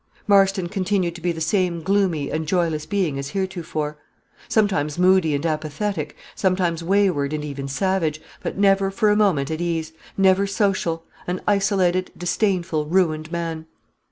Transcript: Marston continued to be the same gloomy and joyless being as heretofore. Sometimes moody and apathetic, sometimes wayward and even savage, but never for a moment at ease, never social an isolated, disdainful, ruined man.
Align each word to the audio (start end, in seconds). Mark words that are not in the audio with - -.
Marston 0.25 0.67
continued 0.67 1.13
to 1.13 1.21
be 1.21 1.31
the 1.31 1.39
same 1.39 1.83
gloomy 1.83 2.31
and 2.31 2.47
joyless 2.47 2.87
being 2.87 3.19
as 3.19 3.29
heretofore. 3.29 3.99
Sometimes 4.49 4.97
moody 4.97 5.35
and 5.35 5.45
apathetic, 5.45 6.15
sometimes 6.33 6.83
wayward 6.83 7.33
and 7.33 7.45
even 7.45 7.67
savage, 7.67 8.19
but 8.41 8.57
never 8.57 8.89
for 8.89 9.11
a 9.11 9.15
moment 9.15 9.51
at 9.51 9.61
ease, 9.61 9.93
never 10.17 10.47
social 10.47 11.05
an 11.27 11.39
isolated, 11.47 12.09
disdainful, 12.17 12.87
ruined 12.87 13.31
man. 13.31 13.67